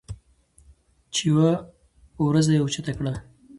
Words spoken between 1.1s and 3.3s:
چې يوه وروځه یې اوچته کړه